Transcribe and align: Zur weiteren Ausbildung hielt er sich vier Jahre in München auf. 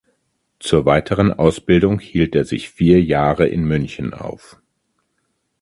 Zur 0.59 0.87
weiteren 0.87 1.31
Ausbildung 1.31 1.99
hielt 1.99 2.33
er 2.35 2.43
sich 2.43 2.69
vier 2.71 3.03
Jahre 3.03 3.47
in 3.47 3.61
München 3.65 4.15
auf. 4.15 4.59